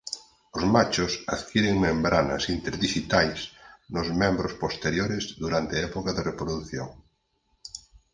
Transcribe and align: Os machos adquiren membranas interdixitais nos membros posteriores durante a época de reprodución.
Os 0.57 0.63
machos 0.75 1.11
adquiren 1.35 1.83
membranas 1.87 2.43
interdixitais 2.55 3.39
nos 3.93 4.07
membros 4.21 4.53
posteriores 4.63 5.23
durante 5.43 5.71
a 5.75 5.83
época 5.89 6.11
de 6.13 6.21
reprodución. 6.29 6.89